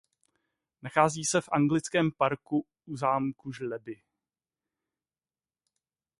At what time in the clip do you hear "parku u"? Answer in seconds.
2.11-2.97